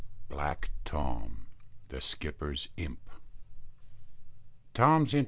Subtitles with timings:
[0.29, 1.45] BLACK TOM,
[1.89, 3.07] THE SKIPPER'S IMP.